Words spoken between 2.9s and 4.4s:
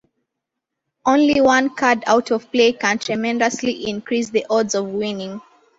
tremendously increase